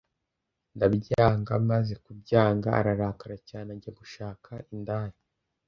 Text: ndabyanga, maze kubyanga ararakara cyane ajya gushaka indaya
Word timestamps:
ndabyanga, 0.75 1.53
maze 1.69 1.93
kubyanga 2.05 2.69
ararakara 2.79 3.37
cyane 3.49 3.67
ajya 3.75 3.91
gushaka 3.99 4.51
indaya 4.73 5.17